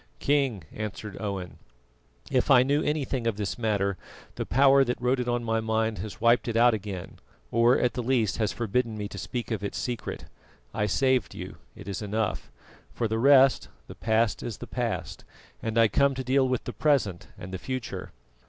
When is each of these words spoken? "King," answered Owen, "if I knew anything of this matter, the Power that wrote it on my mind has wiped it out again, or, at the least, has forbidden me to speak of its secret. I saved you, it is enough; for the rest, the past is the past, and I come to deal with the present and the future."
"King," 0.17 0.63
answered 0.73 1.15
Owen, 1.19 1.59
"if 2.31 2.49
I 2.49 2.63
knew 2.63 2.81
anything 2.81 3.27
of 3.27 3.37
this 3.37 3.59
matter, 3.59 3.97
the 4.33 4.47
Power 4.47 4.83
that 4.83 4.99
wrote 4.99 5.19
it 5.19 5.27
on 5.27 5.43
my 5.43 5.59
mind 5.59 5.99
has 5.99 6.19
wiped 6.19 6.47
it 6.47 6.57
out 6.57 6.73
again, 6.73 7.19
or, 7.51 7.77
at 7.77 7.93
the 7.93 8.01
least, 8.01 8.37
has 8.37 8.51
forbidden 8.51 8.97
me 8.97 9.07
to 9.07 9.19
speak 9.19 9.51
of 9.51 9.63
its 9.63 9.77
secret. 9.77 10.25
I 10.73 10.87
saved 10.87 11.35
you, 11.35 11.57
it 11.75 11.87
is 11.87 12.01
enough; 12.01 12.49
for 12.91 13.07
the 13.07 13.19
rest, 13.19 13.67
the 13.85 13.93
past 13.93 14.41
is 14.41 14.57
the 14.57 14.65
past, 14.65 15.23
and 15.61 15.77
I 15.77 15.87
come 15.87 16.15
to 16.15 16.23
deal 16.23 16.47
with 16.47 16.63
the 16.63 16.73
present 16.73 17.27
and 17.37 17.53
the 17.53 17.59
future." 17.59 18.11